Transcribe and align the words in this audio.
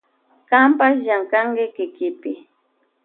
Kanpash 0.49 0.97
llankanki 1.05 1.65
kikipi. 1.75 2.31